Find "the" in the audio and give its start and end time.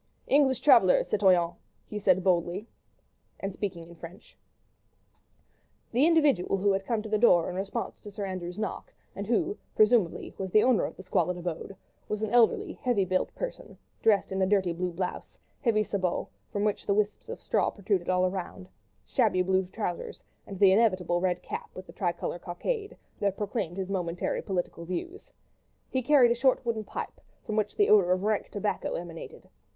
5.91-6.07, 7.07-7.19, 10.49-10.63, 20.57-20.71, 21.85-21.93, 27.75-27.87